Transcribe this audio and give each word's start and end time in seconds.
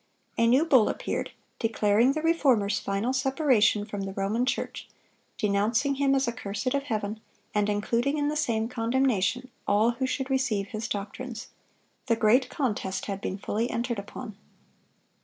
A 0.35 0.47
new 0.47 0.65
bull 0.65 0.89
appeared, 0.89 1.29
declaring 1.59 2.13
the 2.13 2.23
Reformer's 2.23 2.79
final 2.79 3.13
separation 3.13 3.85
from 3.85 4.01
the 4.01 4.13
Roman 4.13 4.47
Church, 4.47 4.87
denouncing 5.37 5.93
him 5.93 6.15
as 6.15 6.27
accursed 6.27 6.73
of 6.73 6.81
Heaven, 6.85 7.21
and 7.53 7.69
including 7.69 8.17
in 8.17 8.27
the 8.27 8.35
same 8.35 8.67
condemnation 8.67 9.51
all 9.67 9.91
who 9.91 10.07
should 10.07 10.31
receive 10.31 10.69
his 10.69 10.87
doctrines. 10.87 11.49
The 12.07 12.15
great 12.15 12.49
contest 12.49 13.05
had 13.05 13.21
been 13.21 13.37
fully 13.37 13.69
entered 13.69 13.99
upon. 13.99 14.35